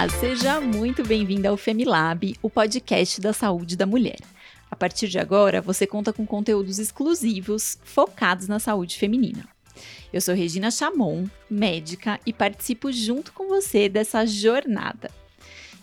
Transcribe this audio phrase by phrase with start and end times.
[0.00, 4.16] Olá, seja muito bem-vinda ao Femilab, o podcast da saúde da mulher.
[4.70, 9.46] A partir de agora, você conta com conteúdos exclusivos focados na saúde feminina.
[10.10, 15.10] Eu sou Regina Chamon, médica, e participo junto com você dessa jornada.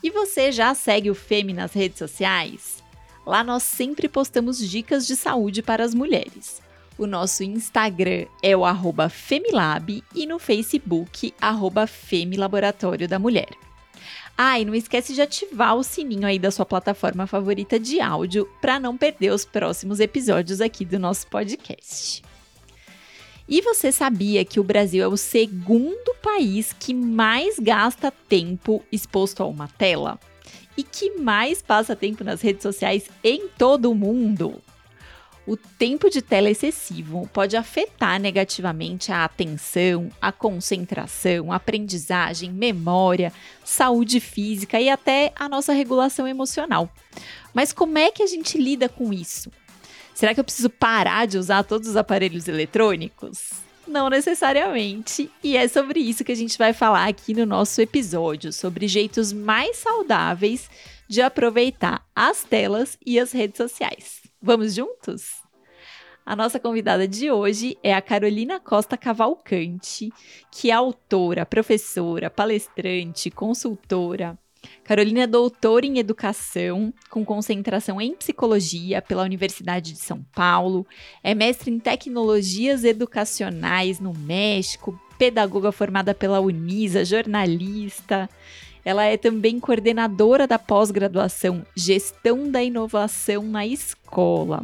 [0.01, 2.83] E você já segue o Femi nas redes sociais?
[3.23, 6.59] Lá nós sempre postamos dicas de saúde para as mulheres.
[6.97, 13.66] O nosso Instagram é o arroba Femilab e no Facebook, arroba Femilaboratório da Mulher.
[14.37, 18.47] Ah, e não esquece de ativar o sininho aí da sua plataforma favorita de áudio
[18.61, 22.21] para não perder os próximos episódios aqui do nosso podcast.
[23.49, 29.41] E você sabia que o Brasil é o segundo país que mais gasta tempo exposto
[29.41, 30.19] a uma tela?
[30.77, 34.61] E que mais passa tempo nas redes sociais em todo o mundo?
[35.47, 43.31] O tempo de tela excessivo pode afetar negativamente a atenção, a concentração, aprendizagem, memória,
[43.63, 46.91] saúde física e até a nossa regulação emocional.
[47.53, 49.49] Mas como é que a gente lida com isso?
[50.13, 53.51] Será que eu preciso parar de usar todos os aparelhos eletrônicos?
[53.87, 55.31] Não necessariamente.
[55.41, 59.31] E é sobre isso que a gente vai falar aqui no nosso episódio, sobre jeitos
[59.31, 60.69] mais saudáveis
[61.07, 64.26] de aproveitar as telas e as redes sociais.
[64.41, 65.41] Vamos juntos?
[66.23, 70.11] A nossa convidada de hoje é a Carolina Costa Cavalcante,
[70.51, 74.37] que é autora, professora, palestrante, consultora.
[74.83, 80.85] Carolina é doutora em educação, com concentração em psicologia pela Universidade de São Paulo,
[81.23, 88.29] é mestre em tecnologias educacionais no México, pedagoga formada pela Unisa, jornalista.
[88.83, 94.63] Ela é também coordenadora da pós-graduação Gestão da Inovação na Escola.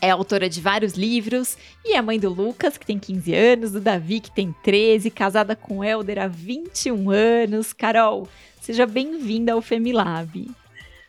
[0.00, 3.80] É autora de vários livros e é mãe do Lucas, que tem 15 anos, do
[3.80, 7.72] Davi, que tem 13, casada com Helder há 21 anos.
[7.72, 8.28] Carol,
[8.60, 10.48] seja bem-vinda ao Femilab.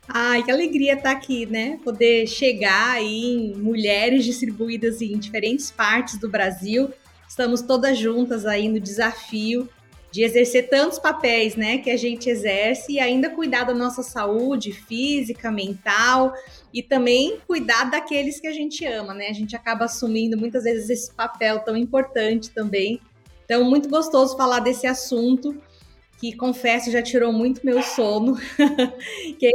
[0.07, 1.79] Ai, que alegria estar aqui, né?
[1.83, 6.89] Poder chegar aí em mulheres distribuídas em diferentes partes do Brasil.
[7.27, 9.69] Estamos todas juntas aí no desafio
[10.11, 14.71] de exercer tantos papéis, né, que a gente exerce e ainda cuidar da nossa saúde
[14.71, 16.33] física, mental
[16.73, 19.27] e também cuidar daqueles que a gente ama, né?
[19.27, 22.99] A gente acaba assumindo muitas vezes esse papel tão importante também.
[23.45, 25.59] Então, muito gostoso falar desse assunto
[26.19, 28.35] que confesso já tirou muito meu sono,
[29.39, 29.51] que é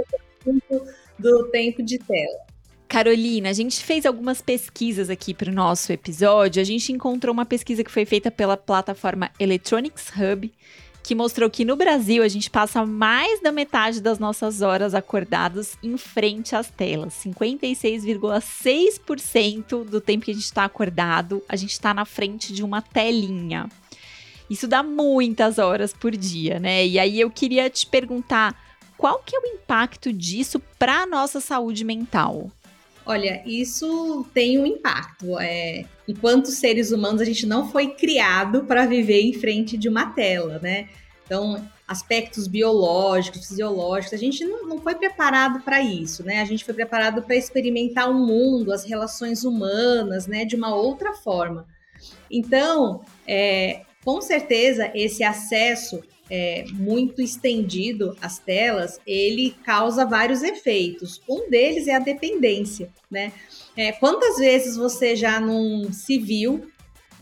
[1.18, 2.43] do tempo de tela.
[2.88, 6.62] Carolina, a gente fez algumas pesquisas aqui para o nosso episódio.
[6.62, 10.52] A gente encontrou uma pesquisa que foi feita pela plataforma Electronics Hub,
[11.02, 15.76] que mostrou que no Brasil a gente passa mais da metade das nossas horas acordados
[15.82, 17.12] em frente às telas.
[17.24, 22.80] 56,6% do tempo que a gente está acordado, a gente está na frente de uma
[22.80, 23.68] telinha.
[24.48, 26.86] Isso dá muitas horas por dia, né?
[26.86, 28.56] E aí eu queria te perguntar
[28.96, 32.50] qual que é o impacto disso para a nossa saúde mental?
[33.06, 35.38] Olha, isso tem um impacto.
[35.38, 40.06] É, enquanto seres humanos, a gente não foi criado para viver em frente de uma
[40.06, 40.88] tela, né?
[41.24, 46.40] Então, aspectos biológicos, fisiológicos, a gente não, não foi preparado para isso, né?
[46.40, 51.12] A gente foi preparado para experimentar o mundo, as relações humanas, né, de uma outra
[51.12, 51.66] forma.
[52.30, 61.20] Então, é, com certeza, esse acesso é, muito estendido às telas, ele causa vários efeitos.
[61.28, 63.32] Um deles é a dependência, né?
[63.76, 66.66] É, quantas vezes você já não se viu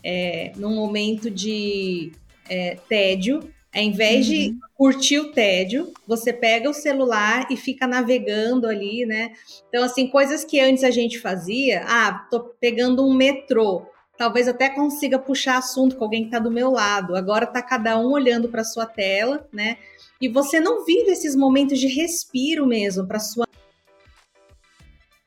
[0.03, 2.11] é, num momento de
[2.49, 3.39] é, tédio,
[3.73, 4.33] ao invés uhum.
[4.33, 9.31] de curtir o tédio, você pega o celular e fica navegando ali, né?
[9.67, 13.87] Então, assim, coisas que antes a gente fazia, ah, tô pegando um metrô,
[14.17, 17.15] talvez até consiga puxar assunto com alguém que está do meu lado.
[17.15, 19.77] Agora está cada um olhando para sua tela, né?
[20.21, 23.45] E você não vive esses momentos de respiro mesmo para sua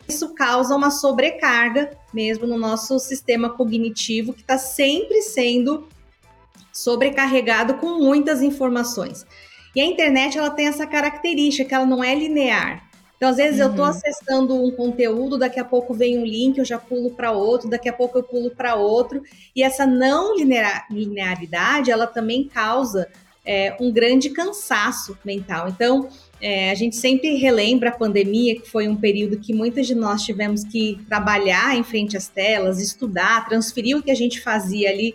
[0.08, 5.88] isso causa uma sobrecarga mesmo no nosso sistema cognitivo que está sempre sendo
[6.72, 9.26] sobrecarregado com muitas informações.
[9.74, 12.85] E a internet ela tem essa característica que ela não é linear.
[13.16, 13.66] Então, às vezes, uhum.
[13.66, 17.32] eu estou acessando um conteúdo, daqui a pouco vem um link, eu já pulo para
[17.32, 19.22] outro, daqui a pouco eu pulo para outro.
[19.54, 20.34] E essa não
[20.90, 23.08] linearidade, ela também causa
[23.44, 25.68] é, um grande cansaço mental.
[25.68, 26.08] Então,
[26.40, 30.22] é, a gente sempre relembra a pandemia, que foi um período que muitas de nós
[30.22, 35.14] tivemos que trabalhar em frente às telas, estudar, transferir o que a gente fazia ali.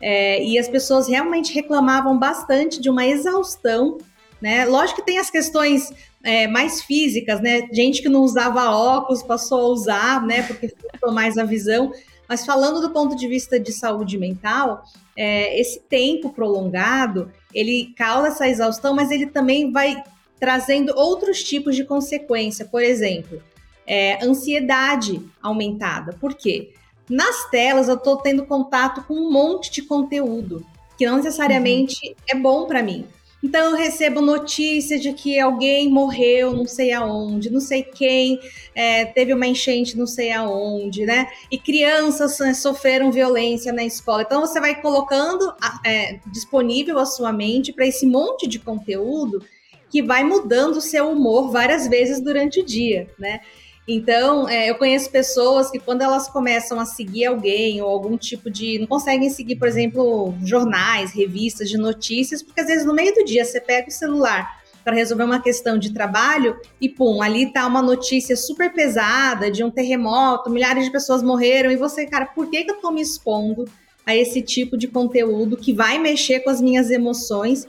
[0.00, 3.98] É, e as pessoas realmente reclamavam bastante de uma exaustão
[4.42, 4.64] né?
[4.64, 5.92] Lógico que tem as questões
[6.22, 7.68] é, mais físicas, né?
[7.72, 10.42] Gente que não usava óculos passou a usar, né?
[10.42, 11.92] Porque ficou mais a visão.
[12.28, 14.84] Mas falando do ponto de vista de saúde mental,
[15.16, 20.02] é, esse tempo prolongado, ele causa essa exaustão, mas ele também vai
[20.38, 22.64] trazendo outros tipos de consequência.
[22.64, 23.42] Por exemplo,
[23.86, 26.12] é, ansiedade aumentada.
[26.20, 26.72] Por quê?
[27.08, 30.64] Nas telas eu estou tendo contato com um monte de conteúdo
[30.96, 32.14] que não necessariamente uhum.
[32.28, 33.06] é bom para mim.
[33.42, 38.38] Então eu recebo notícia de que alguém morreu, não sei aonde, não sei quem,
[38.74, 41.26] é, teve uma enchente, não sei aonde, né?
[41.50, 44.22] E crianças né, sofreram violência na escola.
[44.22, 45.52] Então você vai colocando
[45.84, 49.44] é, disponível a sua mente para esse monte de conteúdo
[49.90, 53.40] que vai mudando o seu humor várias vezes durante o dia, né?
[53.86, 58.48] Então, é, eu conheço pessoas que quando elas começam a seguir alguém ou algum tipo
[58.48, 58.78] de.
[58.78, 63.24] não conseguem seguir, por exemplo, jornais, revistas de notícias, porque às vezes no meio do
[63.24, 67.66] dia você pega o celular para resolver uma questão de trabalho e pum, ali tá
[67.66, 72.50] uma notícia super pesada de um terremoto, milhares de pessoas morreram e você, cara, por
[72.50, 73.64] que, que eu tô me expondo
[74.04, 77.68] a esse tipo de conteúdo que vai mexer com as minhas emoções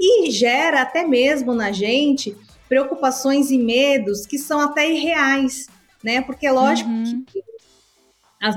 [0.00, 2.36] e gera até mesmo na gente
[2.72, 5.66] preocupações e medos que são até irreais,
[6.02, 6.22] né?
[6.22, 7.22] Porque é lógico uhum.
[7.26, 7.44] que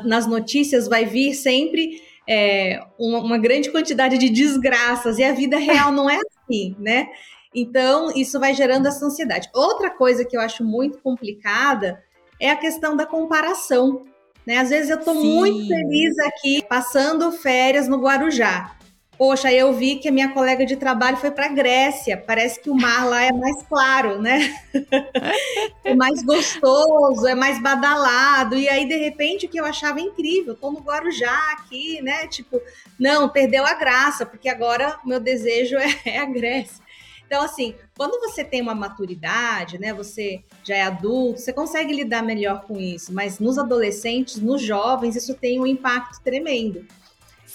[0.05, 5.57] nas notícias vai vir sempre é, uma, uma, grande quantidade de desgraças e a vida
[5.59, 7.09] real não é assim, né?
[7.53, 9.49] Então, isso vai gerando essa ansiedade.
[9.53, 12.01] Outra coisa que eu acho muito complicada
[12.39, 14.05] é a questão da comparação.
[14.47, 14.59] Né?
[14.59, 18.77] Às vezes eu estou muito feliz aqui, passando férias no Guarujá.
[19.17, 22.17] Poxa, eu vi que a minha colega de trabalho foi para Grécia.
[22.17, 24.53] Parece que o mar lá é mais claro, né?
[25.85, 28.57] é mais gostoso, é mais badalado.
[28.57, 32.27] E aí, de repente, o que eu achava incrível, tô no Guarujá aqui, né?
[32.27, 32.61] Tipo,
[32.99, 36.83] não, perdeu a graça, porque agora o meu desejo é, é a Grécia.
[37.25, 39.93] Então, assim, quando você tem uma maturidade, né?
[39.93, 43.13] Você já é adulto, você consegue lidar melhor com isso.
[43.13, 46.85] Mas nos adolescentes, nos jovens, isso tem um impacto tremendo.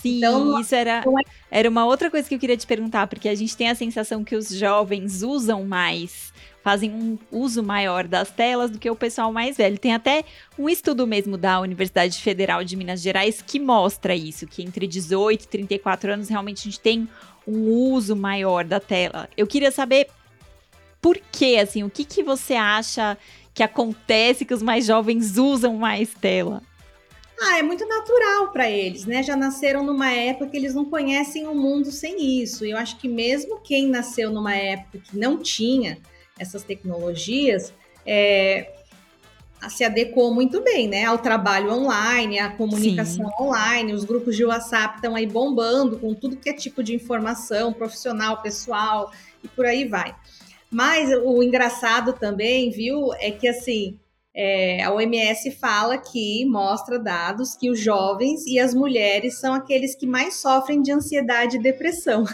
[0.01, 1.05] Sim, então, isso era,
[1.51, 4.25] era uma outra coisa que eu queria te perguntar, porque a gente tem a sensação
[4.25, 6.33] que os jovens usam mais,
[6.63, 9.79] fazem um uso maior das telas do que o pessoal mais velho.
[9.79, 10.25] Tem até
[10.59, 15.45] um estudo mesmo da Universidade Federal de Minas Gerais que mostra isso, que entre 18
[15.45, 17.09] e 34 anos realmente a gente tem
[17.47, 19.29] um uso maior da tela.
[19.37, 20.09] Eu queria saber
[21.01, 23.19] por que, assim, o que, que você acha
[23.53, 26.63] que acontece que os mais jovens usam mais tela?
[27.43, 29.23] Ah, é muito natural para eles, né?
[29.23, 32.67] Já nasceram numa época que eles não conhecem o mundo sem isso.
[32.67, 35.99] E eu acho que mesmo quem nasceu numa época que não tinha
[36.39, 37.73] essas tecnologias,
[38.05, 38.73] é,
[39.69, 41.05] se adequou muito bem, né?
[41.05, 43.43] Ao trabalho online, à comunicação Sim.
[43.43, 47.73] online, os grupos de WhatsApp estão aí bombando com tudo que é tipo de informação
[47.73, 50.15] profissional, pessoal e por aí vai.
[50.71, 53.99] Mas o engraçado também, viu, é que assim
[54.35, 59.95] é, a OMS fala que mostra dados que os jovens e as mulheres são aqueles
[59.95, 62.25] que mais sofrem de ansiedade e depressão.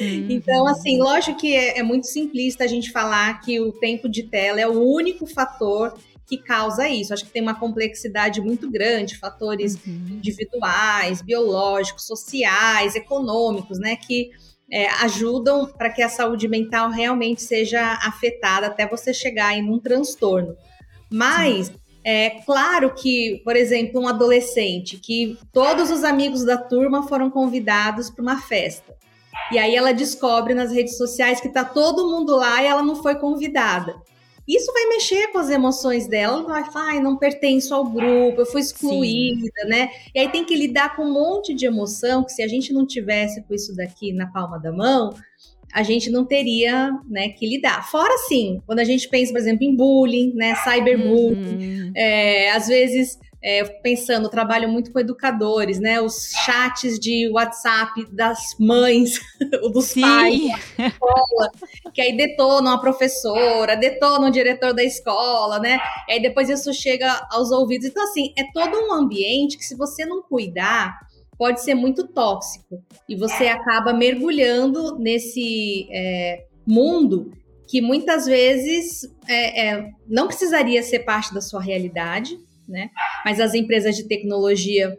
[0.00, 0.26] Uhum.
[0.28, 4.24] Então, assim, lógico que é, é, muito simplista a gente falar que o tempo de
[4.24, 7.14] tela é o único fator que causa isso.
[7.14, 10.18] Acho que tem uma complexidade muito grande, fatores uhum.
[10.18, 14.30] individuais, biológicos, sociais, econômicos, né, que
[14.70, 19.78] é, ajudam para que a saúde mental realmente seja afetada até você chegar em um
[19.80, 20.56] transtorno.
[21.10, 21.72] Mas
[22.04, 28.08] é claro que, por exemplo, um adolescente que todos os amigos da turma foram convidados
[28.10, 28.94] para uma festa.
[29.52, 32.96] E aí ela descobre nas redes sociais que tá todo mundo lá e ela não
[32.96, 34.00] foi convidada.
[34.48, 38.40] Isso vai mexer com as emoções dela, ela vai falar, ai, não pertenço ao grupo,
[38.40, 39.68] eu fui excluída, Sim.
[39.68, 39.90] né?
[40.14, 42.84] E aí tem que lidar com um monte de emoção que se a gente não
[42.84, 45.14] tivesse com isso daqui na palma da mão,
[45.72, 47.88] a gente não teria né, que lidar.
[47.88, 51.92] Fora, sim, quando a gente pensa, por exemplo, em bullying, né, cyberbullying, uhum.
[51.94, 58.54] é, às vezes, é, pensando, trabalho muito com educadores, né, os chats de WhatsApp das
[58.58, 59.20] mães,
[59.72, 60.00] dos sim.
[60.02, 60.40] pais,
[60.76, 61.50] da escola,
[61.94, 66.72] que aí detonam a professora, detonam o diretor da escola, né, e aí depois isso
[66.74, 67.86] chega aos ouvidos.
[67.86, 70.98] Então, assim, é todo um ambiente que se você não cuidar,
[71.40, 77.32] pode ser muito tóxico e você acaba mergulhando nesse é, mundo
[77.66, 82.90] que muitas vezes é, é, não precisaria ser parte da sua realidade, né?
[83.24, 84.98] Mas as empresas de tecnologia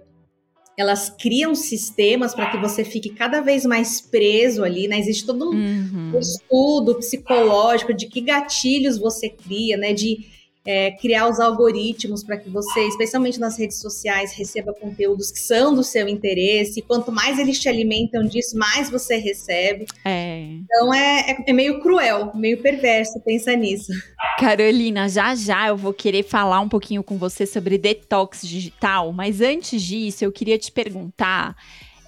[0.76, 4.98] elas criam sistemas para que você fique cada vez mais preso ali, né?
[4.98, 6.18] Existe todo um uhum.
[6.18, 9.94] estudo psicológico de que gatilhos você cria, né?
[9.94, 10.26] De
[10.66, 15.74] é, criar os algoritmos para que você, especialmente nas redes sociais, receba conteúdos que são
[15.74, 16.80] do seu interesse.
[16.80, 19.86] E quanto mais eles te alimentam disso, mais você recebe.
[20.06, 20.44] É.
[20.64, 23.92] Então é, é, é meio cruel, meio perverso pensar nisso.
[24.40, 29.42] Carolina, já já eu vou querer falar um pouquinho com você sobre detox digital, mas
[29.42, 31.56] antes disso eu queria te perguntar.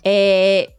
[0.03, 0.69] É,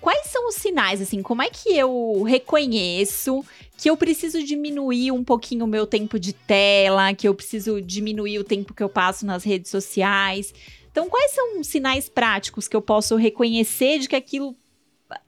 [0.00, 3.44] quais são os sinais, assim, como é que eu reconheço
[3.76, 8.38] que eu preciso diminuir um pouquinho o meu tempo de tela, que eu preciso diminuir
[8.38, 10.54] o tempo que eu passo nas redes sociais.
[10.90, 14.54] Então, quais são sinais práticos que eu posso reconhecer de que aquilo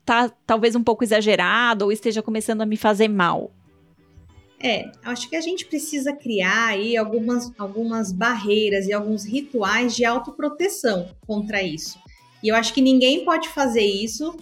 [0.04, 3.50] tá talvez um pouco exagerado ou esteja começando a me fazer mal?
[4.58, 10.04] É, acho que a gente precisa criar aí algumas, algumas barreiras e alguns rituais de
[10.04, 11.98] autoproteção contra isso.
[12.42, 14.36] E eu acho que ninguém pode fazer isso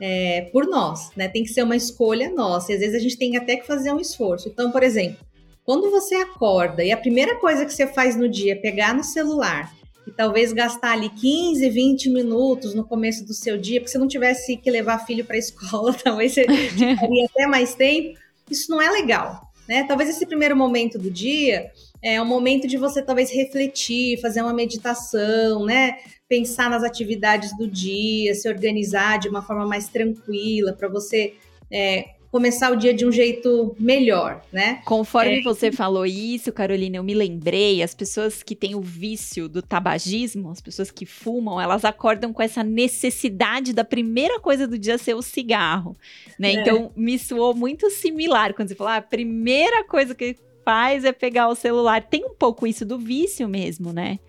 [0.00, 1.28] é, por nós, né?
[1.28, 2.72] Tem que ser uma escolha nossa.
[2.72, 4.48] E às vezes a gente tem até que fazer um esforço.
[4.48, 5.18] Então, por exemplo,
[5.64, 9.04] quando você acorda e a primeira coisa que você faz no dia é pegar no
[9.04, 9.72] celular
[10.06, 14.08] e talvez gastar ali 15, 20 minutos no começo do seu dia, porque se não
[14.08, 18.18] tivesse que levar filho para a escola, talvez você ficaria até mais tempo.
[18.50, 19.40] Isso não é legal,
[19.70, 19.84] né?
[19.84, 21.70] Talvez esse primeiro momento do dia
[22.02, 25.96] é um momento de você talvez refletir, fazer uma meditação, né?
[26.28, 31.34] pensar nas atividades do dia, se organizar de uma forma mais tranquila, para você
[31.70, 34.80] é, começar o dia de um jeito melhor, né?
[34.84, 35.42] Conforme é...
[35.42, 40.50] você falou isso, Carolina, eu me lembrei, as pessoas que têm o vício do tabagismo,
[40.50, 45.14] as pessoas que fumam, elas acordam com essa necessidade da primeira coisa do dia ser
[45.14, 45.96] o cigarro,
[46.38, 46.54] né?
[46.54, 46.60] É.
[46.60, 51.12] Então, me soou muito similar quando você falou, ah, a primeira coisa que faz é
[51.12, 52.02] pegar o celular.
[52.02, 54.20] Tem um pouco isso do vício mesmo, né?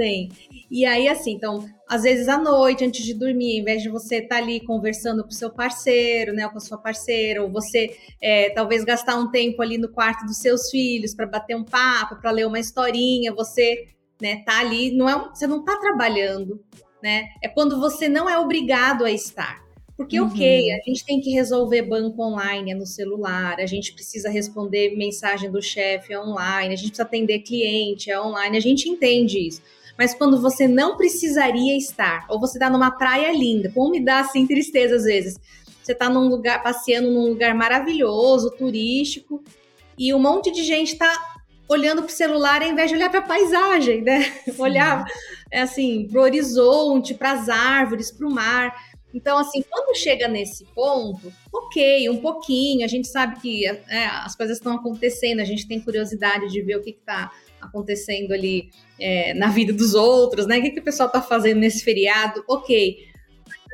[0.00, 0.30] Tem.
[0.70, 4.16] E aí, assim, então, às vezes à noite, antes de dormir, em vez de você
[4.16, 7.50] estar tá ali conversando com o seu parceiro, né, ou com a sua parceira, ou
[7.50, 11.62] você é, talvez gastar um tempo ali no quarto dos seus filhos para bater um
[11.62, 13.88] papo, para ler uma historinha, você,
[14.22, 16.64] né, tá ali, não é, você não tá trabalhando,
[17.02, 17.26] né?
[17.42, 19.62] É quando você não é obrigado a estar.
[19.98, 20.28] Porque, uhum.
[20.28, 24.96] ok, a gente tem que resolver banco online é no celular, a gente precisa responder
[24.96, 29.60] mensagem do chefe online, a gente precisa atender cliente é online, a gente entende isso
[30.00, 34.20] mas quando você não precisaria estar, ou você está numa praia linda, como me dá
[34.20, 35.38] assim tristeza às vezes.
[35.82, 39.44] Você está num lugar passeando num lugar maravilhoso, turístico,
[39.98, 43.18] e um monte de gente está olhando para o celular ao invés de olhar para
[43.18, 44.22] a paisagem, né?
[44.22, 44.54] Sim.
[44.56, 45.04] Olhar
[45.50, 48.74] é assim para o horizonte, para as árvores, para o mar.
[49.12, 54.34] Então, assim, quando chega nesse ponto, ok, um pouquinho, a gente sabe que é, as
[54.34, 59.34] coisas estão acontecendo, a gente tem curiosidade de ver o que está acontecendo ali é,
[59.34, 60.58] na vida dos outros, né?
[60.58, 62.44] O que, que o pessoal está fazendo nesse feriado?
[62.48, 63.08] Ok.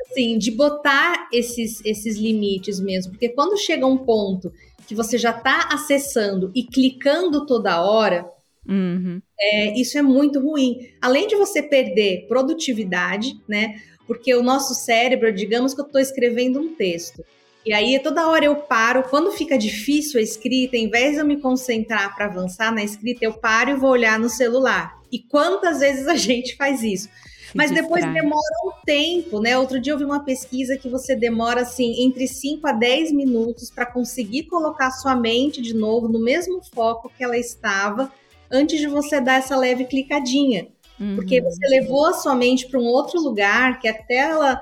[0.09, 4.51] Assim, de botar esses, esses limites mesmo, porque quando chega um ponto
[4.87, 8.25] que você já está acessando e clicando toda hora,
[8.67, 9.21] uhum.
[9.39, 10.89] é, isso é muito ruim.
[11.01, 13.81] Além de você perder produtividade, né?
[14.07, 17.23] Porque o nosso cérebro, digamos que eu estou escrevendo um texto,
[17.67, 21.25] e aí toda hora eu paro, quando fica difícil a escrita, em vez de eu
[21.25, 24.97] me concentrar para avançar na escrita, eu paro e vou olhar no celular.
[25.11, 27.09] E quantas vezes a gente faz isso?
[27.53, 29.57] Mas depois demora um tempo, né?
[29.57, 33.69] Outro dia eu vi uma pesquisa que você demora assim entre 5 a 10 minutos
[33.69, 38.09] para conseguir colocar sua mente de novo no mesmo foco que ela estava
[38.49, 40.69] antes de você dar essa leve clicadinha.
[40.97, 41.15] Uhum.
[41.15, 44.61] Porque você levou a sua mente para um outro lugar que até ela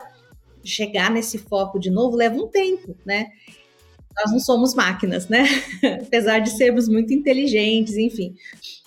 [0.65, 3.27] chegar nesse foco de novo leva um tempo, né?
[4.17, 5.45] Nós não somos máquinas, né?
[6.05, 8.35] Apesar de sermos muito inteligentes, enfim.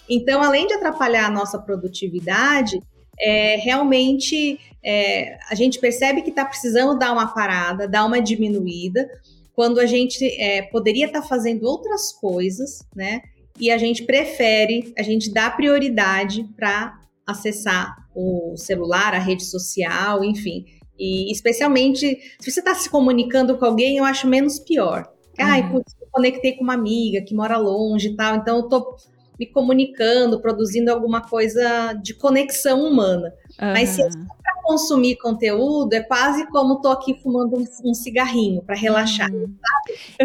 [0.08, 2.80] Então, além de atrapalhar a nossa produtividade,
[3.20, 9.08] é, realmente é, a gente percebe que está precisando dar uma parada, dar uma diminuída,
[9.52, 13.20] quando a gente é, poderia estar tá fazendo outras coisas, né?
[13.58, 20.24] E a gente prefere, a gente dá prioridade para acessar o celular, a rede social,
[20.24, 20.64] enfim.
[20.98, 25.08] E especialmente se você está se comunicando com alguém, eu acho menos pior.
[25.38, 25.70] Ai, uhum.
[25.70, 28.96] putz, eu conectei com uma amiga que mora longe e tal, então eu tô
[29.38, 33.32] me comunicando, produzindo alguma coisa de conexão humana.
[33.60, 33.72] Uhum.
[33.72, 38.62] Mas se é para consumir conteúdo, é quase como tô aqui fumando um, um cigarrinho
[38.62, 39.30] para relaxar.
[39.32, 39.54] Uhum.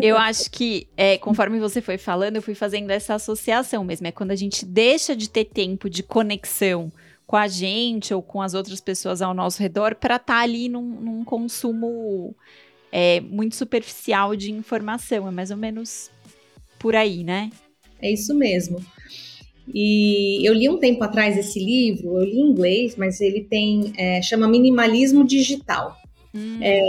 [0.01, 4.07] Eu acho que, é, conforme você foi falando, eu fui fazendo essa associação mesmo.
[4.07, 6.91] É quando a gente deixa de ter tempo de conexão
[7.33, 10.69] com a gente ou com as outras pessoas ao nosso redor para estar tá ali
[10.69, 12.35] num, num consumo
[12.91, 15.27] é, muito superficial de informação.
[15.27, 16.11] É mais ou menos
[16.77, 17.49] por aí, né?
[17.99, 18.79] É isso mesmo.
[19.73, 23.91] E eu li um tempo atrás esse livro, eu li em inglês, mas ele tem
[23.97, 25.97] é, chama Minimalismo Digital.
[26.35, 26.59] Hum.
[26.61, 26.79] É,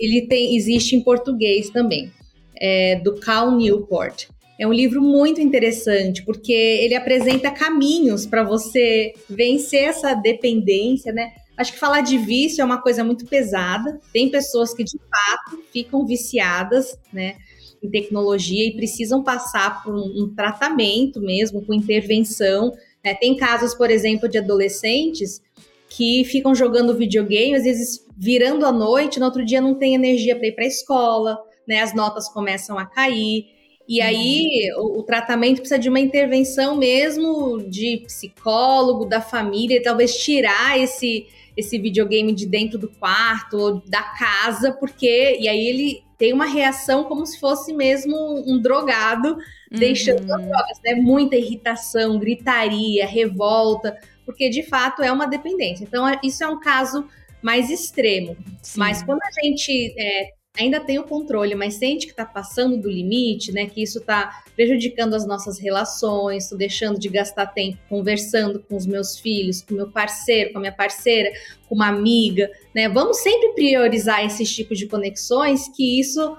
[0.00, 2.10] ele tem existe em português também,
[2.56, 4.26] é, do Cal Newport.
[4.62, 11.32] É um livro muito interessante, porque ele apresenta caminhos para você vencer essa dependência, né?
[11.56, 14.00] Acho que falar de vício é uma coisa muito pesada.
[14.12, 17.34] Tem pessoas que de fato ficam viciadas, né?
[17.82, 22.72] Em tecnologia e precisam passar por um, um tratamento mesmo, com intervenção.
[23.04, 23.14] Né?
[23.14, 25.42] Tem casos, por exemplo, de adolescentes
[25.88, 30.36] que ficam jogando videogame, às vezes virando à noite, no outro dia não tem energia
[30.36, 31.80] para ir para a escola, né?
[31.80, 33.60] As notas começam a cair.
[33.88, 40.16] E aí o, o, tratamento precisa de uma intervenção mesmo de psicólogo, da família, talvez
[40.16, 46.02] tirar esse esse videogame de dentro do quarto ou da casa, porque e aí ele
[46.16, 49.38] tem uma reação como se fosse mesmo um drogado uhum.
[49.78, 50.94] deixando as drogas, né?
[50.94, 55.84] Muita irritação, gritaria, revolta, porque de fato é uma dependência.
[55.84, 57.06] Então isso é um caso
[57.42, 58.36] mais extremo.
[58.62, 58.78] Sim.
[58.78, 62.90] Mas quando a gente é, ainda tem o controle, mas sente que está passando do
[62.90, 63.66] limite, né?
[63.66, 68.86] Que isso está prejudicando as nossas relações, estou deixando de gastar tempo conversando com os
[68.86, 71.30] meus filhos, com meu parceiro, com a minha parceira,
[71.68, 72.88] com uma amiga, né?
[72.88, 76.36] Vamos sempre priorizar esses tipos de conexões, que isso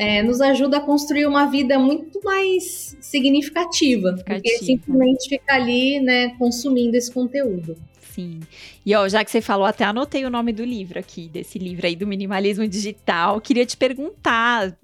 [0.00, 4.24] é, nos ajuda a construir uma vida muito mais significativa, significativa.
[4.24, 7.76] porque simplesmente ficar ali, né, consumindo esse conteúdo.
[8.10, 8.40] Sim.
[8.84, 11.86] E ó, já que você falou, até anotei o nome do livro aqui, desse livro
[11.86, 13.42] aí do minimalismo digital.
[13.42, 14.74] Queria te perguntar,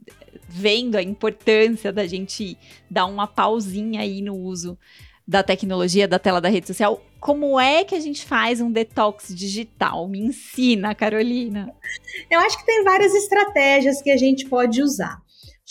[0.51, 2.55] vendo a importância da gente
[2.91, 4.77] dar uma pausinha aí no uso
[5.27, 9.35] da tecnologia, da tela da rede social, como é que a gente faz um detox
[9.35, 10.07] digital?
[10.07, 11.73] Me ensina, Carolina.
[12.31, 15.21] Eu acho que tem várias estratégias que a gente pode usar.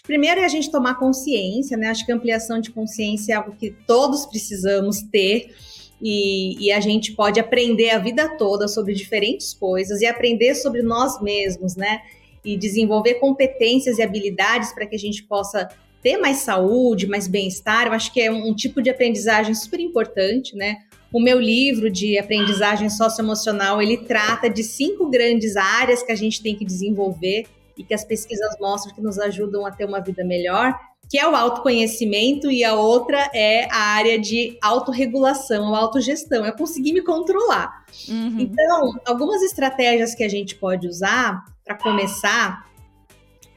[0.04, 1.88] Primeiro é a gente tomar consciência, né?
[1.88, 5.56] Acho que ampliação de consciência é algo que todos precisamos ter
[6.02, 10.84] e, e, a gente pode aprender a vida toda sobre diferentes coisas e aprender sobre
[10.84, 12.02] nós mesmos, né?
[12.44, 15.68] E desenvolver competências e habilidades para que a gente possa
[16.06, 17.88] ter mais saúde, mais bem-estar.
[17.88, 20.78] Eu acho que é um, um tipo de aprendizagem super importante, né?
[21.12, 26.44] O meu livro de aprendizagem socioemocional, ele trata de cinco grandes áreas que a gente
[26.44, 30.24] tem que desenvolver e que as pesquisas mostram que nos ajudam a ter uma vida
[30.24, 36.52] melhor que é o autoconhecimento, e a outra é a área de autorregulação, autogestão, é
[36.52, 37.86] conseguir me controlar.
[38.10, 38.40] Uhum.
[38.40, 42.66] Então, algumas estratégias que a gente pode usar para começar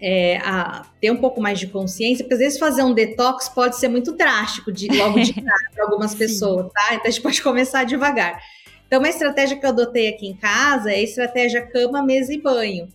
[0.00, 3.76] é, a ter um pouco mais de consciência, porque às vezes fazer um detox pode
[3.76, 6.94] ser muito drástico de logo de cara para algumas pessoas, tá?
[6.94, 8.40] Então a gente pode começar devagar.
[8.86, 12.40] Então, uma estratégia que eu adotei aqui em casa é a estratégia cama, mesa e
[12.40, 12.88] banho.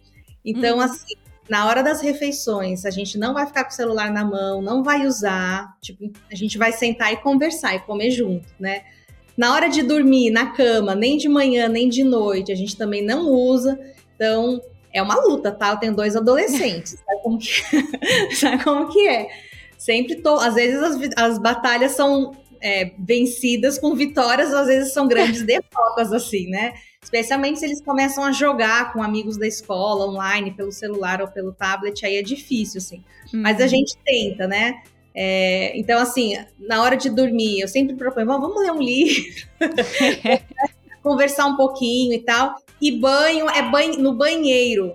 [0.43, 0.81] Então, uhum.
[0.81, 1.13] assim,
[1.47, 4.83] na hora das refeições, a gente não vai ficar com o celular na mão, não
[4.83, 8.81] vai usar, tipo, a gente vai sentar e conversar e comer junto, né?
[9.37, 13.03] Na hora de dormir na cama, nem de manhã, nem de noite, a gente também
[13.03, 13.79] não usa.
[14.15, 14.59] Então,
[14.93, 15.71] é uma luta, tá?
[15.71, 17.47] Eu tenho dois adolescentes, sabe como que,
[18.35, 19.27] sabe como que é?
[19.77, 25.07] Sempre tô, às vezes as, as batalhas são é, vencidas com vitórias, às vezes são
[25.07, 26.73] grandes derrotas, assim, né?
[27.01, 31.51] Especialmente se eles começam a jogar com amigos da escola, online, pelo celular ou pelo
[31.51, 33.03] tablet, aí é difícil, assim.
[33.33, 33.69] Mas a uhum.
[33.69, 34.81] gente tenta, né?
[35.13, 39.47] É, então, assim, na hora de dormir, eu sempre proponho, vamos ler um livro,
[41.03, 42.55] conversar um pouquinho e tal.
[42.83, 44.93] E banho é banho no banheiro.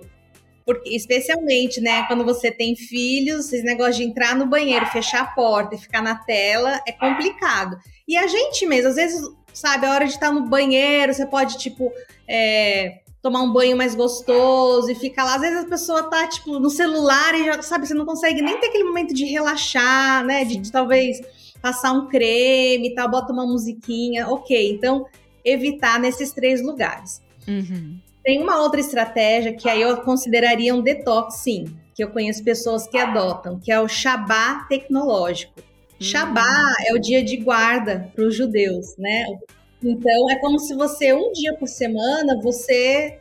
[0.63, 5.25] Porque, especialmente, né, quando você tem filhos, esse negócio de entrar no banheiro, fechar a
[5.25, 7.75] porta e ficar na tela é complicado.
[8.07, 11.57] E a gente mesmo, às vezes, sabe, a hora de estar no banheiro, você pode,
[11.57, 11.91] tipo,
[12.27, 15.33] é, tomar um banho mais gostoso e ficar lá.
[15.33, 18.59] Às vezes a pessoa tá, tipo, no celular e já, sabe, você não consegue nem
[18.59, 20.45] ter aquele momento de relaxar, né?
[20.45, 21.19] De, de talvez
[21.59, 24.27] passar um creme e tal, bota uma musiquinha.
[24.27, 25.07] Ok, então
[25.43, 27.27] evitar nesses três lugares.
[27.49, 27.97] Uhum.
[28.23, 32.87] Tem uma outra estratégia que aí eu consideraria um detox, sim, que eu conheço pessoas
[32.87, 35.53] que adotam, que é o Shabá tecnológico.
[35.99, 36.83] Shabá hum.
[36.87, 39.25] é o dia de guarda para os judeus, né?
[39.83, 43.19] Então é como se você um dia por semana você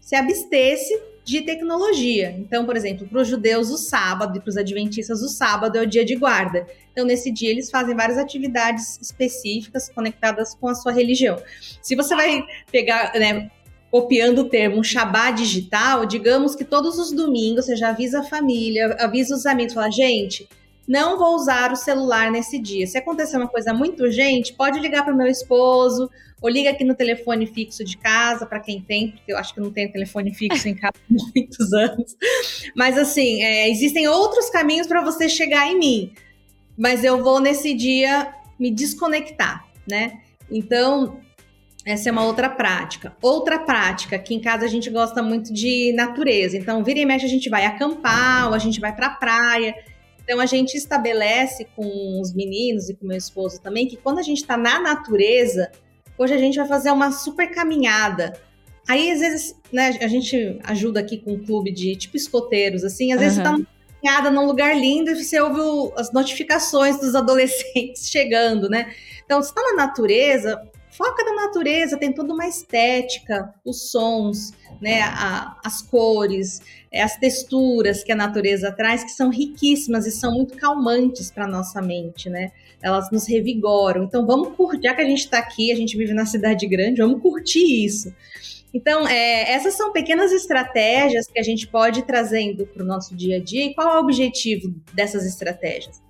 [0.00, 2.34] se abstesse de tecnologia.
[2.38, 5.82] Então, por exemplo, para os judeus o sábado e para os adventistas o sábado é
[5.82, 6.66] o dia de guarda.
[6.90, 11.40] Então, nesse dia eles fazem várias atividades específicas conectadas com a sua religião.
[11.80, 13.50] Se você vai pegar, né,
[13.92, 18.24] copiando o termo um Shabá digital, digamos que todos os domingos você já avisa a
[18.24, 20.48] família, avisa os amigos, fala, gente,
[20.88, 22.86] não vou usar o celular nesse dia.
[22.86, 26.84] Se acontecer uma coisa muito urgente, pode ligar para o meu esposo, ou liga aqui
[26.84, 30.34] no telefone fixo de casa, para quem tem, porque eu acho que não tenho telefone
[30.34, 32.16] fixo em casa há muitos anos.
[32.74, 36.12] Mas assim, é, existem outros caminhos para você chegar em mim.
[36.78, 40.18] Mas eu vou nesse dia me desconectar, né?
[40.50, 41.20] Então,
[41.84, 43.16] essa é uma outra prática.
[43.20, 46.56] Outra prática, que em casa a gente gosta muito de natureza.
[46.56, 49.74] Então, vira e mexe, a gente vai acampar, ou a gente vai para a praia.
[50.22, 54.22] Então a gente estabelece com os meninos e com meu esposo também que quando a
[54.22, 55.70] gente está na natureza,
[56.16, 58.32] hoje a gente vai fazer uma super caminhada.
[58.88, 63.12] Aí, às vezes, né, a gente ajuda aqui com um clube de tipo escoteiros, assim,
[63.12, 63.24] às uhum.
[63.24, 63.66] vezes você tá numa
[64.02, 68.92] caminhada num lugar lindo e você ouve o, as notificações dos adolescentes chegando, né?
[69.24, 70.60] Então, você está na natureza,
[70.92, 77.16] foca na natureza, tem toda uma estética, os sons, né, a, as cores, é, as
[77.16, 82.28] texturas que a natureza traz, que são riquíssimas e são muito calmantes para nossa mente,
[82.28, 82.52] né?
[82.82, 84.04] Elas nos revigoram.
[84.04, 87.00] Então, vamos curtir, já que a gente está aqui, a gente vive na cidade grande,
[87.00, 88.14] vamos curtir isso.
[88.74, 93.14] Então, é, essas são pequenas estratégias que a gente pode ir trazendo para o nosso
[93.14, 93.66] dia a dia.
[93.66, 96.02] E qual é o objetivo dessas estratégias?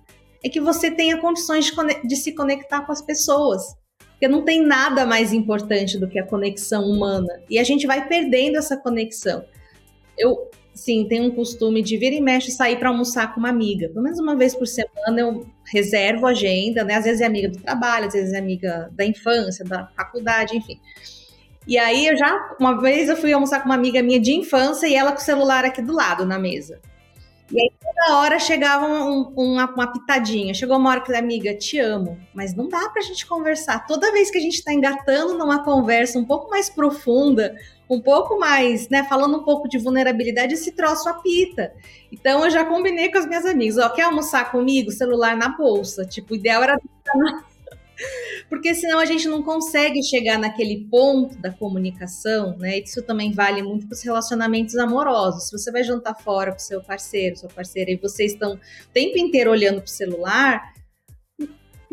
[0.43, 3.75] É que você tenha condições de, de se conectar com as pessoas
[4.23, 7.41] porque não tem nada mais importante do que a conexão humana.
[7.49, 9.43] E a gente vai perdendo essa conexão.
[10.17, 13.89] Eu, sim, tenho um costume de vir e mexe sair para almoçar com uma amiga.
[13.89, 16.93] Pelo menos uma vez por semana eu reservo a agenda, né?
[16.93, 20.79] Às vezes é amiga do trabalho, às vezes é amiga da infância, da faculdade, enfim.
[21.67, 24.87] E aí eu já, uma vez eu fui almoçar com uma amiga minha de infância
[24.87, 26.79] e ela com o celular aqui do lado na mesa.
[27.51, 30.53] E aí toda hora chegava um, uma, uma, pitadinha.
[30.53, 33.85] Chegou uma hora que amiga, te amo, mas não dá pra gente conversar.
[33.85, 37.55] Toda vez que a gente tá engatando numa conversa um pouco mais profunda,
[37.89, 41.73] um pouco mais, né, falando um pouco de vulnerabilidade, esse troço apita.
[42.11, 44.91] Então eu já combinei com as minhas amigas, ó, quer almoçar comigo?
[44.91, 46.05] Celular na bolsa.
[46.05, 46.79] Tipo, o ideal era
[48.49, 52.79] porque senão a gente não consegue chegar naquele ponto da comunicação, né?
[52.79, 55.49] Isso também vale muito para os relacionamentos amorosos.
[55.49, 58.59] Se você vai jantar fora com seu parceiro, sua parceira, e vocês estão o
[58.93, 60.73] tempo inteiro olhando para o celular,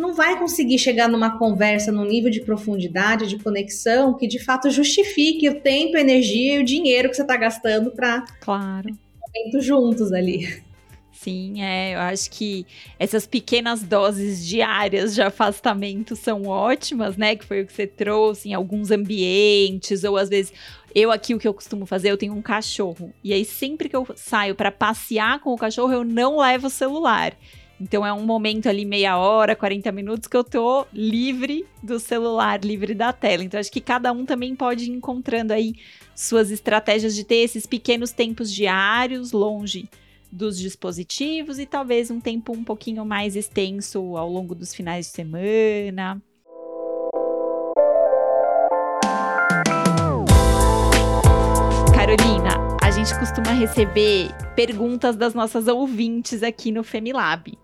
[0.00, 4.70] não vai conseguir chegar numa conversa num nível de profundidade, de conexão, que de fato
[4.70, 8.88] justifique o tempo, a energia e o dinheiro que você está gastando para claro.
[9.58, 10.62] juntos ali.
[11.22, 12.66] Sim, é, eu acho que
[12.98, 17.36] essas pequenas doses diárias de afastamento são ótimas, né?
[17.36, 20.50] Que foi o que você trouxe em alguns ambientes, ou às vezes
[20.94, 23.12] eu aqui o que eu costumo fazer, eu tenho um cachorro.
[23.22, 26.70] E aí sempre que eu saio para passear com o cachorro, eu não levo o
[26.70, 27.36] celular.
[27.78, 32.64] Então é um momento ali, meia hora, 40 minutos, que eu tô livre do celular,
[32.64, 33.44] livre da tela.
[33.44, 35.74] Então acho que cada um também pode ir encontrando aí
[36.16, 39.86] suas estratégias de ter esses pequenos tempos diários, longe
[40.30, 45.12] dos dispositivos e talvez um tempo um pouquinho mais extenso ao longo dos finais de
[45.12, 46.22] semana.
[51.94, 52.50] Carolina,
[52.82, 57.56] a gente costuma receber perguntas das nossas ouvintes aqui no Femilab.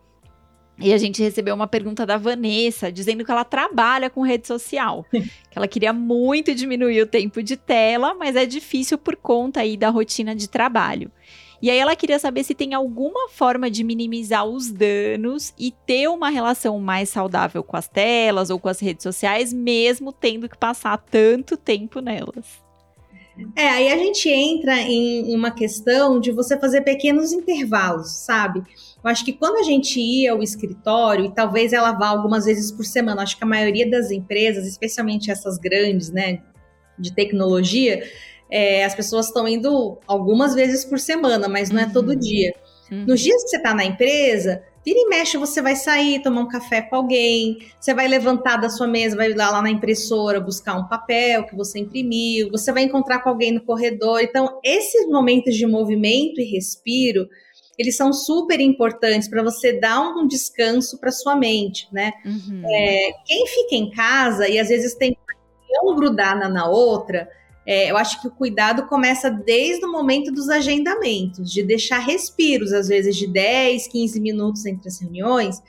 [0.79, 5.07] E a gente recebeu uma pergunta da Vanessa dizendo que ela trabalha com rede social,
[5.11, 9.77] que ela queria muito diminuir o tempo de tela, mas é difícil por conta aí
[9.77, 11.11] da rotina de trabalho.
[11.61, 16.09] E aí ela queria saber se tem alguma forma de minimizar os danos e ter
[16.09, 20.59] uma relação mais saudável com as telas ou com as redes sociais, mesmo tendo que
[20.59, 22.67] passar tanto tempo nelas.
[23.55, 28.63] É, aí a gente entra em uma questão de você fazer pequenos intervalos, sabe?
[29.03, 32.73] Eu acho que quando a gente ia ao escritório, e talvez ela vá algumas vezes
[32.73, 36.41] por semana, acho que a maioria das empresas, especialmente essas grandes, né,
[36.99, 38.03] de tecnologia,
[38.51, 42.19] é, as pessoas estão indo algumas vezes por semana, mas não é todo uhum.
[42.19, 42.55] dia.
[42.91, 43.05] Uhum.
[43.07, 46.49] Nos dias que você está na empresa, vira e mexe, você vai sair, tomar um
[46.49, 50.77] café com alguém, você vai levantar da sua mesa, vai lá, lá na impressora buscar
[50.77, 54.21] um papel que você imprimiu, você vai encontrar com alguém no corredor.
[54.21, 57.27] Então, esses momentos de movimento e respiro,
[57.77, 62.13] eles são super importantes para você dar um descanso para sua mente, né?
[62.25, 62.63] Uhum.
[62.65, 65.17] É, quem fica em casa e às vezes tem
[65.83, 67.29] um grudar na, na outra,
[67.67, 72.73] é, eu acho que o cuidado começa desde o momento dos agendamentos, de deixar respiros,
[72.73, 75.61] às vezes de 10, 15 minutos entre as reuniões.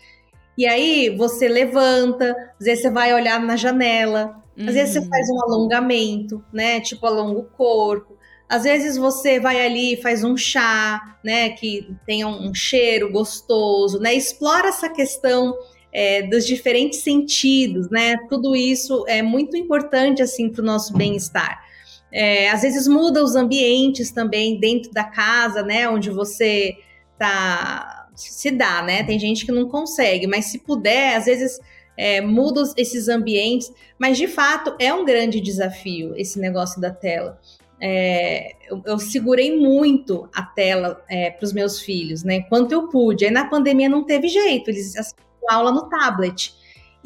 [0.55, 5.09] E aí você levanta, às vezes você vai olhar na janela, às vezes você uhum.
[5.09, 6.79] faz um alongamento, né?
[6.79, 8.17] Tipo, alonga o corpo.
[8.49, 11.49] Às vezes você vai ali e faz um chá, né?
[11.49, 14.15] Que tenha um cheiro gostoso, né?
[14.15, 15.55] Explora essa questão
[15.93, 18.15] é, dos diferentes sentidos, né?
[18.29, 21.66] Tudo isso é muito importante assim para o nosso bem-estar.
[22.11, 25.89] É, às vezes muda os ambientes também dentro da casa, né?
[25.89, 26.77] Onde você
[27.17, 29.03] tá se dá, né?
[29.03, 31.59] Tem gente que não consegue, mas se puder, às vezes
[31.97, 33.71] é, muda esses ambientes.
[33.99, 37.39] Mas de fato é um grande desafio esse negócio da tela.
[37.79, 42.35] É, eu, eu, segurei muito a tela é, para os meus filhos, né?
[42.35, 43.25] Enquanto eu pude.
[43.25, 46.55] Aí na pandemia não teve jeito, eles assistiam aula no tablet.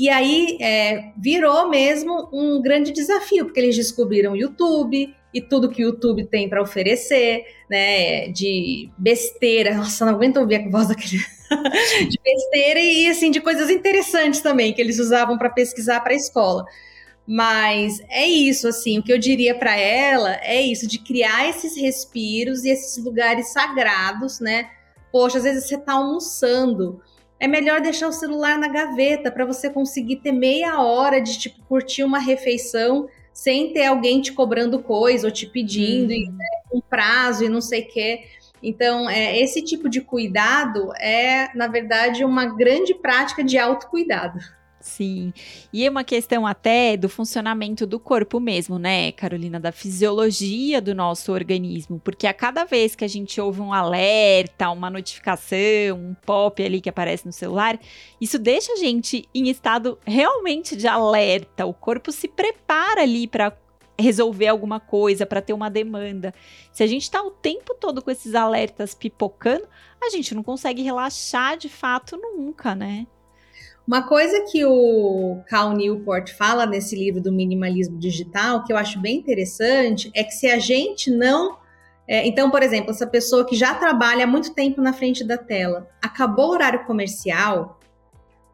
[0.02, 5.70] E aí é, virou mesmo um grande desafio, porque eles descobriram o YouTube, e tudo
[5.70, 8.28] que o YouTube tem para oferecer, né?
[8.30, 9.76] De besteira.
[9.78, 11.20] Nossa, não aguento ouvir a voz daquele.
[12.10, 16.16] de besteira e assim de coisas interessantes também que eles usavam para pesquisar para a
[16.16, 16.66] escola.
[17.28, 21.78] Mas é isso, assim, o que eu diria para ela é isso, de criar esses
[21.78, 24.68] respiros e esses lugares sagrados, né?
[25.12, 27.00] Poxa, às vezes você está almoçando,
[27.42, 31.60] é melhor deixar o celular na gaveta para você conseguir ter meia hora de tipo
[31.66, 36.16] curtir uma refeição sem ter alguém te cobrando coisa ou te pedindo uhum.
[36.16, 38.26] e né, um prazo e não sei o quê.
[38.62, 44.38] Então, é, esse tipo de cuidado é, na verdade, uma grande prática de autocuidado.
[44.82, 45.34] Sim.
[45.72, 49.60] E é uma questão até do funcionamento do corpo mesmo, né, Carolina?
[49.60, 52.00] Da fisiologia do nosso organismo.
[52.04, 56.82] Porque a cada vez que a gente ouve um alerta, uma notificação, um pop ali
[56.82, 57.80] que aparece no celular,
[58.20, 61.66] isso deixa a gente em estado realmente de alerta.
[61.66, 63.56] O corpo se prepara ali para
[64.00, 66.34] resolver alguma coisa, para ter uma demanda.
[66.72, 69.68] Se a gente está o tempo todo com esses alertas pipocando,
[70.02, 73.06] a gente não consegue relaxar de fato nunca, né?
[73.92, 78.98] Uma coisa que o Cal Newport fala nesse livro do minimalismo digital, que eu acho
[79.02, 81.58] bem interessante, é que se a gente não.
[82.08, 85.38] É, então, por exemplo, essa pessoa que já trabalha há muito tempo na frente da
[85.38, 87.82] tela, acabou o horário comercial,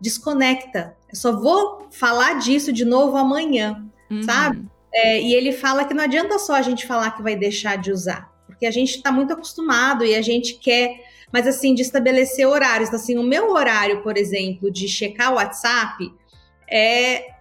[0.01, 0.97] desconecta.
[1.07, 4.23] Eu só vou falar disso de novo amanhã, uhum.
[4.23, 4.65] sabe?
[4.91, 7.91] É, e ele fala que não adianta só a gente falar que vai deixar de
[7.91, 10.99] usar, porque a gente está muito acostumado e a gente quer
[11.31, 12.93] mas assim, de estabelecer horários.
[12.93, 16.11] Assim, o meu horário, por exemplo, de checar o WhatsApp
[16.69, 17.37] é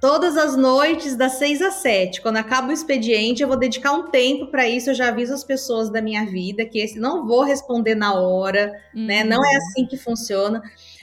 [0.00, 2.20] todas as noites, das seis às sete.
[2.20, 4.90] Quando acaba o expediente, eu vou dedicar um tempo para isso.
[4.90, 8.72] Eu já aviso as pessoas da minha vida que esse não vou responder na hora,
[8.94, 9.06] uhum.
[9.06, 9.24] né?
[9.24, 10.60] Não é assim que funciona.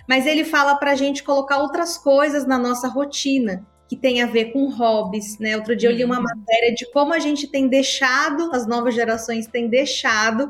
[0.07, 4.27] Mas ele fala para a gente colocar outras coisas na nossa rotina que tem a
[4.27, 5.55] ver com hobbies, né?
[5.55, 6.23] Outro dia eu li uma uhum.
[6.23, 10.47] matéria de como a gente tem deixado, as novas gerações têm deixado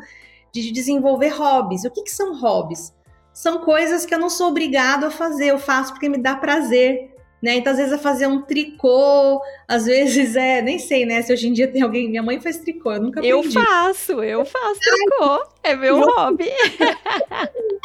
[0.51, 1.85] de desenvolver hobbies.
[1.85, 2.93] O que, que são hobbies?
[3.33, 7.15] São coisas que eu não sou obrigado a fazer, eu faço porque me dá prazer.
[7.41, 7.55] Né?
[7.55, 11.21] Então, às vezes, é fazer um tricô, às vezes é, nem sei, né?
[11.21, 12.09] Se hoje em dia tem alguém.
[12.09, 13.47] Minha mãe faz tricô, eu nunca aprendi.
[13.47, 16.49] Eu faço, eu faço tricô, é meu hobby.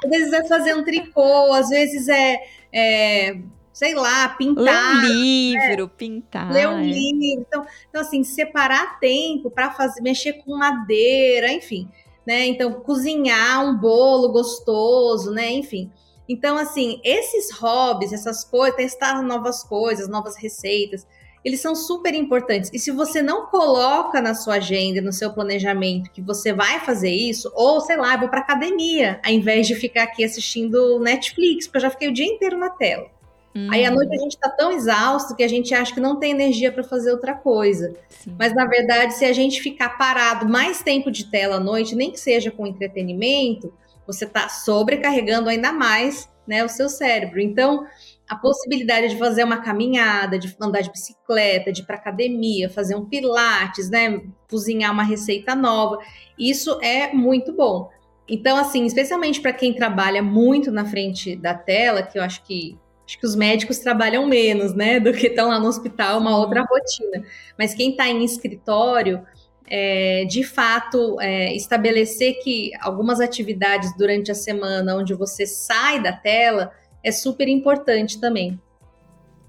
[0.05, 3.39] às vezes é fazer um tricô, às vezes é, é
[3.73, 4.65] sei lá, pintar.
[4.65, 5.91] Ler um livro, né?
[5.97, 6.53] pintar.
[6.53, 6.83] Ler um é.
[6.83, 7.47] livro.
[7.47, 11.89] Então, então, assim, separar tempo para fazer, mexer com madeira, enfim
[12.27, 12.47] né?
[12.47, 15.53] Então, cozinhar um bolo gostoso, né?
[15.53, 15.91] Enfim.
[16.29, 21.07] Então, assim, esses hobbies, essas coisas, testar novas coisas, novas receitas,
[21.45, 22.71] eles são super importantes.
[22.73, 27.11] E se você não coloca na sua agenda, no seu planejamento, que você vai fazer
[27.11, 31.67] isso, ou sei lá, eu vou para academia, ao invés de ficar aqui assistindo Netflix,
[31.67, 33.14] porque eu já fiquei o dia inteiro na tela.
[33.55, 33.69] Hum.
[33.71, 36.33] Aí à noite a gente está tão exausto que a gente acha que não tem
[36.33, 37.95] energia para fazer outra coisa.
[38.09, 38.35] Sim.
[38.39, 42.11] Mas na verdade, se a gente ficar parado mais tempo de tela à noite, nem
[42.11, 43.73] que seja com entretenimento,
[44.07, 47.41] você está sobrecarregando ainda mais né, o seu cérebro.
[47.41, 47.87] Então,
[48.29, 52.95] a possibilidade de fazer uma caminhada, de andar de bicicleta, de ir para academia, fazer
[52.95, 55.99] um pilates, né, cozinhar uma receita nova,
[56.39, 57.91] isso é muito bom.
[58.29, 62.79] Então, assim, especialmente para quem trabalha muito na frente da tela, que eu acho que
[63.07, 66.63] Acho que os médicos trabalham menos, né, do que estão lá no hospital, uma outra
[66.63, 67.25] rotina.
[67.59, 69.23] Mas quem está em escritório,
[69.67, 76.13] é, de fato, é, estabelecer que algumas atividades durante a semana onde você sai da
[76.13, 78.59] tela é super importante também.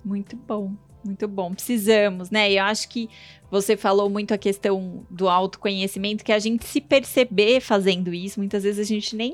[0.04, 1.54] Muito bom, muito bom.
[1.54, 2.52] Precisamos, né?
[2.52, 3.10] E eu acho que
[3.56, 8.64] você falou muito a questão do autoconhecimento, que a gente se perceber fazendo isso, muitas
[8.64, 9.34] vezes a gente nem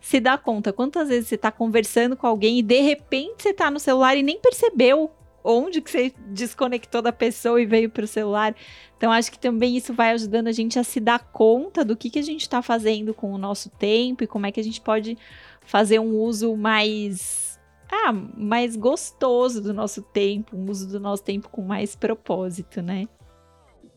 [0.00, 0.72] se dá conta.
[0.72, 4.22] Quantas vezes você está conversando com alguém e de repente você está no celular e
[4.22, 5.10] nem percebeu
[5.42, 8.54] onde que você desconectou da pessoa e veio para o celular.
[8.96, 12.10] Então acho que também isso vai ajudando a gente a se dar conta do que,
[12.10, 14.80] que a gente está fazendo com o nosso tempo e como é que a gente
[14.80, 15.16] pode
[15.64, 17.58] fazer um uso mais
[17.90, 23.06] ah, mais gostoso do nosso tempo, um uso do nosso tempo com mais propósito, né?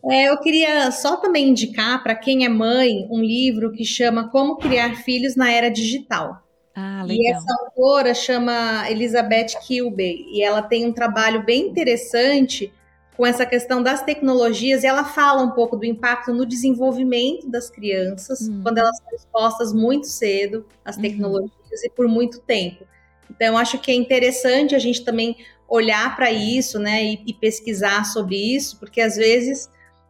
[0.09, 4.57] É, eu queria só também indicar para quem é mãe um livro que chama Como
[4.57, 6.43] Criar Filhos na Era Digital.
[6.75, 7.17] Ah, legal.
[7.17, 12.71] E essa autora chama Elizabeth Kilby e ela tem um trabalho bem interessante
[13.17, 17.67] com essa questão das tecnologias e ela fala um pouco do impacto no desenvolvimento das
[17.67, 18.61] crianças hum.
[18.61, 21.01] quando elas são expostas muito cedo às uhum.
[21.01, 21.85] tecnologias uhum.
[21.85, 22.85] e por muito tempo.
[23.29, 25.35] Então, acho que é interessante a gente também
[25.67, 29.67] olhar para isso, né, e, e pesquisar sobre isso, porque às vezes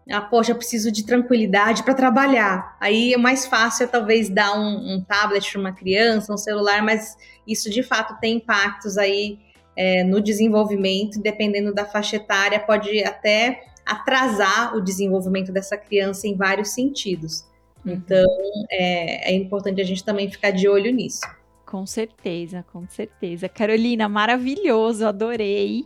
[0.09, 2.77] ah, poxa, eu preciso de tranquilidade para trabalhar.
[2.79, 6.81] Aí é mais fácil é, talvez dar um, um tablet para uma criança, um celular,
[6.81, 9.39] mas isso de fato tem impactos aí
[9.75, 16.35] é, no desenvolvimento, dependendo da faixa etária, pode até atrasar o desenvolvimento dessa criança em
[16.35, 17.45] vários sentidos.
[17.85, 17.93] Uhum.
[17.93, 18.25] Então,
[18.71, 21.21] é, é importante a gente também ficar de olho nisso.
[21.65, 23.49] Com certeza, com certeza.
[23.49, 25.85] Carolina, maravilhoso, adorei.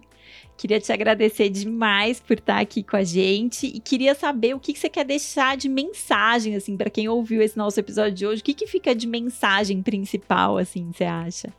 [0.62, 4.78] Queria te agradecer demais por estar aqui com a gente e queria saber o que,
[4.78, 8.42] você quer deixar de mensagem, assim, para quem ouviu esse nosso episódio de hoje.
[8.44, 11.50] O que, que fica de mensagem principal, assim, você acha?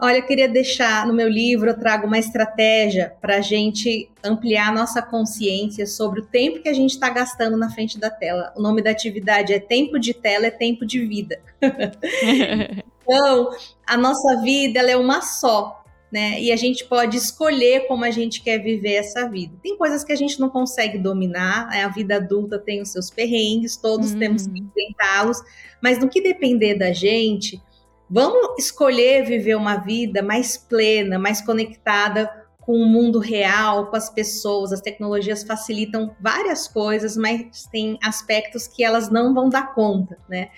[0.00, 4.72] Olha, eu queria deixar no meu livro, eu trago uma estratégia para a gente ampliar
[4.72, 8.54] nossa consciência sobre o tempo que a gente está gastando na frente da tela.
[8.56, 11.38] O nome da atividade é Tempo de Tela, é Tempo de Vida.
[13.02, 13.50] então,
[13.86, 15.83] a nossa vida ela é uma só
[16.14, 16.40] né?
[16.40, 19.52] E a gente pode escolher como a gente quer viver essa vida.
[19.60, 21.82] Tem coisas que a gente não consegue dominar, né?
[21.82, 24.20] a vida adulta tem os seus perrengues, todos uhum.
[24.20, 25.42] temos que enfrentá-los,
[25.82, 27.60] mas no que depender da gente,
[28.08, 34.08] vamos escolher viver uma vida mais plena, mais conectada com o mundo real, com as
[34.08, 34.72] pessoas.
[34.72, 40.50] As tecnologias facilitam várias coisas, mas tem aspectos que elas não vão dar conta, né?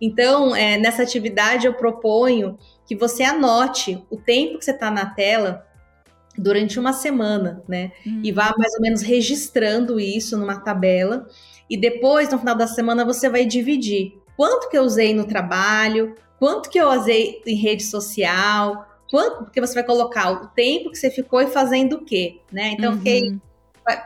[0.00, 5.06] Então, é, nessa atividade eu proponho que você anote o tempo que você está na
[5.06, 5.66] tela
[6.36, 7.92] durante uma semana, né?
[8.06, 8.20] Uhum.
[8.22, 11.26] E vá mais ou menos registrando isso numa tabela.
[11.68, 16.14] E depois, no final da semana, você vai dividir quanto que eu usei no trabalho,
[16.38, 20.96] quanto que eu usei em rede social, quanto, porque você vai colocar o tempo que
[20.96, 22.70] você ficou e fazendo o quê, né?
[22.70, 22.98] Então, uhum.
[22.98, 23.36] fiquei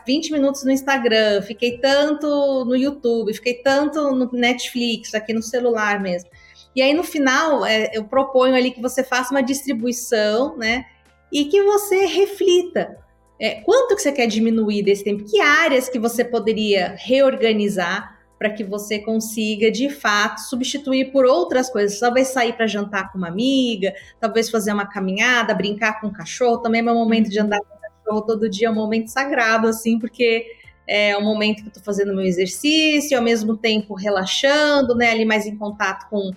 [0.06, 6.00] 20 minutos no Instagram, fiquei tanto no YouTube, fiquei tanto no Netflix, aqui no celular
[6.00, 6.30] mesmo.
[6.74, 10.86] E aí, no final, é, eu proponho ali que você faça uma distribuição, né?
[11.30, 12.98] E que você reflita.
[13.38, 15.24] É, quanto que você quer diminuir desse tempo?
[15.24, 21.68] Que áreas que você poderia reorganizar para que você consiga, de fato, substituir por outras
[21.68, 21.98] coisas?
[21.98, 26.58] Talvez sair para jantar com uma amiga, talvez fazer uma caminhada, brincar com o cachorro.
[26.58, 27.71] Também é meu momento de andar com
[28.04, 30.46] cachorro todo dia, é um momento sagrado, assim, porque
[30.86, 35.10] é um momento que eu estou fazendo meu exercício, ao mesmo tempo relaxando, né?
[35.10, 36.32] Ali mais em contato com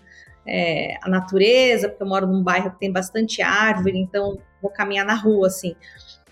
[0.47, 5.05] é, a natureza, porque eu moro num bairro que tem bastante árvore, então vou caminhar
[5.05, 5.75] na rua, assim.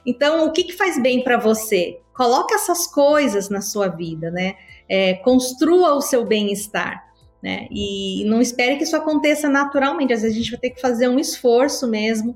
[0.05, 1.99] Então, o que, que faz bem para você?
[2.13, 4.55] Coloque essas coisas na sua vida, né?
[4.87, 7.03] É, construa o seu bem-estar,
[7.41, 7.67] né?
[7.71, 10.13] E não espere que isso aconteça naturalmente.
[10.13, 12.35] Às vezes a gente vai ter que fazer um esforço mesmo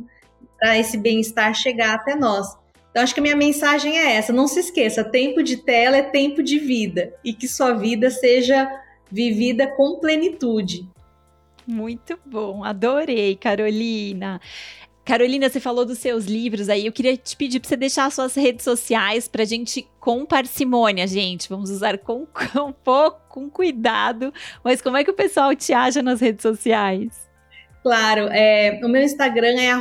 [0.57, 2.57] para esse bem-estar chegar até nós.
[2.91, 6.03] Então, acho que a minha mensagem é essa: não se esqueça, tempo de tela é
[6.03, 8.69] tempo de vida e que sua vida seja
[9.11, 10.87] vivida com plenitude.
[11.65, 14.39] Muito bom, adorei, Carolina.
[15.07, 16.85] Carolina, você falou dos seus livros aí.
[16.85, 21.07] Eu queria te pedir para você deixar suas redes sociais para a gente com parcimônia,
[21.07, 21.47] gente.
[21.47, 24.33] Vamos usar com, com um pouco, com cuidado.
[24.61, 27.27] Mas como é que o pessoal te acha nas redes sociais?
[27.81, 29.71] Claro, é, o meu Instagram é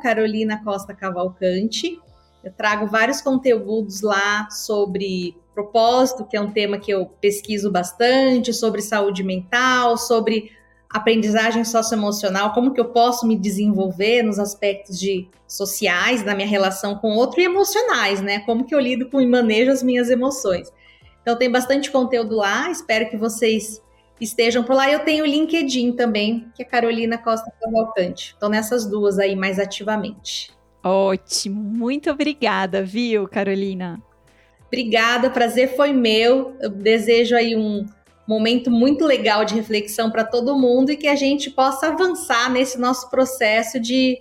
[0.00, 1.98] Carolina Costa Cavalcante.
[2.42, 8.52] Eu trago vários conteúdos lá sobre propósito, que é um tema que eu pesquiso bastante,
[8.52, 10.50] sobre saúde mental, sobre
[10.90, 16.96] aprendizagem socioemocional, como que eu posso me desenvolver nos aspectos de sociais, da minha relação
[16.96, 18.40] com o outro e emocionais, né?
[18.40, 20.72] Como que eu lido com e manejo as minhas emoções.
[21.22, 23.80] Então tem bastante conteúdo lá, espero que vocês
[24.20, 24.90] estejam por lá.
[24.90, 28.34] Eu tenho o LinkedIn também, que é Carolina Costa Cavalcante.
[28.36, 30.50] Então nessas duas aí mais ativamente.
[30.82, 34.02] Ótimo, muito obrigada, viu, Carolina?
[34.66, 36.56] Obrigada, prazer foi meu.
[36.60, 37.84] Eu desejo aí um
[38.26, 42.78] momento muito legal de reflexão para todo mundo e que a gente possa avançar nesse
[42.78, 44.16] nosso processo de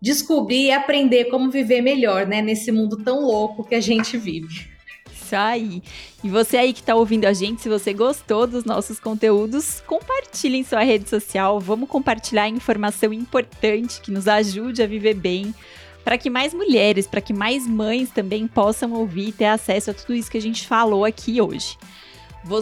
[0.00, 4.70] descobrir e aprender como viver melhor, né, nesse mundo tão louco que a gente vive.
[5.12, 5.82] Isso aí.
[6.22, 10.58] E você aí que está ouvindo a gente, se você gostou dos nossos conteúdos, compartilhe
[10.58, 11.58] em sua rede social.
[11.58, 15.54] Vamos compartilhar informação importante que nos ajude a viver bem,
[16.04, 19.94] para que mais mulheres, para que mais mães também possam ouvir e ter acesso a
[19.94, 21.78] tudo isso que a gente falou aqui hoje.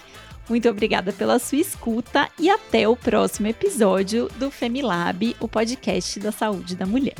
[0.49, 6.31] Muito obrigada pela sua escuta e até o próximo episódio do Femilab, o podcast da
[6.31, 7.15] saúde da mulher.